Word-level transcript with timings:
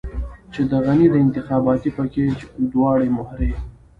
چې 0.53 0.61
د 0.71 0.73
غني 0.85 1.07
د 1.11 1.15
انتخاباتي 1.25 1.89
پېکج 1.95 2.35
دواړې 2.73 3.07
مهرې. 3.17 3.53